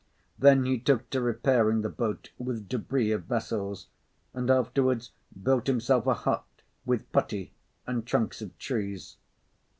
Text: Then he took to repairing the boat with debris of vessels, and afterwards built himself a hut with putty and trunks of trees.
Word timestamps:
Then 0.39 0.65
he 0.65 0.79
took 0.79 1.11
to 1.11 1.21
repairing 1.21 1.81
the 1.83 1.89
boat 1.89 2.31
with 2.39 2.67
debris 2.67 3.11
of 3.11 3.25
vessels, 3.25 3.85
and 4.33 4.49
afterwards 4.49 5.11
built 5.43 5.67
himself 5.67 6.07
a 6.07 6.15
hut 6.15 6.47
with 6.87 7.11
putty 7.11 7.53
and 7.85 8.03
trunks 8.03 8.41
of 8.41 8.57
trees. 8.57 9.17